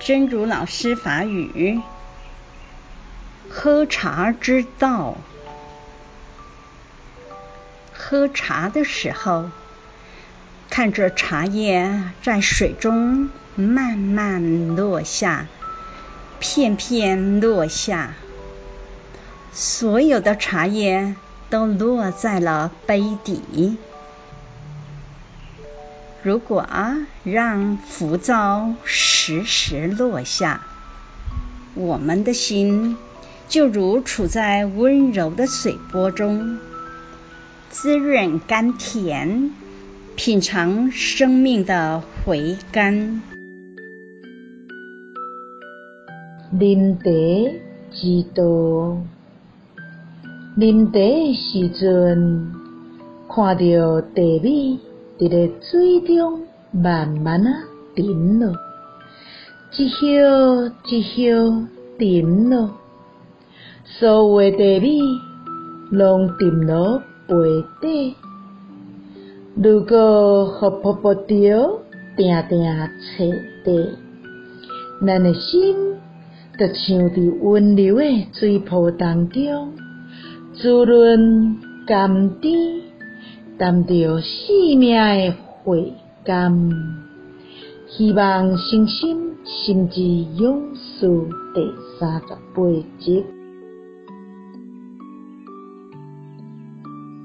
[0.00, 1.80] 真如老师法语，
[3.48, 5.16] 喝茶之道。
[7.92, 9.50] 喝茶的时候，
[10.70, 15.46] 看着茶叶在水中慢慢落下，
[16.40, 18.14] 片片落下，
[19.52, 21.14] 所有的茶叶
[21.48, 23.76] 都落在了杯底。
[26.22, 30.62] 如果啊让浮躁时时落下，
[31.74, 32.96] 我们的心
[33.48, 36.60] 就如处在温柔的水波中，
[37.70, 39.50] 滋润甘甜，
[40.14, 43.20] 品尝生命的回甘。
[46.60, 47.10] 饮茶
[47.90, 48.96] 之道，
[50.56, 52.52] 饮茶的时阵，
[53.28, 54.78] 看到茶米。
[55.22, 57.50] 伫咧水中慢慢啊
[57.94, 58.52] 沉落，
[59.78, 60.20] 一歇
[60.90, 61.32] 一歇
[61.96, 62.70] 沉落，
[63.84, 65.00] 所有的茶米
[65.92, 66.98] 拢沉落
[67.28, 67.36] 杯
[67.80, 68.16] 底。
[69.54, 71.20] 如果互瀑布潮
[72.16, 72.64] 定定
[73.16, 73.30] 切
[73.64, 73.90] 底，
[75.06, 75.76] 咱的心
[76.58, 79.72] 就像伫温柔的水波当中，
[80.54, 82.91] 滋润甘甜。
[83.62, 85.92] 谈到生命的悔
[86.24, 86.68] 甘，
[87.86, 91.06] 希望星星心之勇士
[91.54, 92.64] 第三十八
[92.98, 93.24] 集。